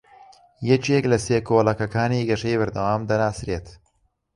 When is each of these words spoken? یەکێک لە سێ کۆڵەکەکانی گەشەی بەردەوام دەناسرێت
یەکێک 0.69 1.03
لە 1.11 1.17
سێ 1.25 1.37
کۆڵەکەکانی 1.47 2.27
گەشەی 2.29 2.59
بەردەوام 2.61 3.01
دەناسرێت 3.09 3.67